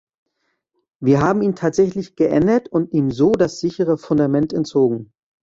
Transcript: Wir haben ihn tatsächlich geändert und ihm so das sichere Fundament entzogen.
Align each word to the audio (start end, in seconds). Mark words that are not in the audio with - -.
Wir 0.99 1.21
haben 1.21 1.43
ihn 1.43 1.53
tatsächlich 1.53 2.15
geändert 2.15 2.67
und 2.69 2.91
ihm 2.91 3.11
so 3.11 3.33
das 3.33 3.59
sichere 3.59 3.99
Fundament 3.99 4.51
entzogen. 4.51 5.13